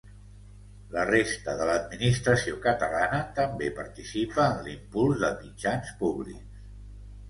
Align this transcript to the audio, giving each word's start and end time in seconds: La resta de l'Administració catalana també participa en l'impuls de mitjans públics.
La 0.95 1.03
resta 1.09 1.55
de 1.59 1.67
l'Administració 1.71 2.57
catalana 2.65 3.21
també 3.43 3.71
participa 3.83 4.51
en 4.51 4.67
l'impuls 4.67 5.25
de 5.29 5.35
mitjans 5.47 5.99
públics. 6.05 6.63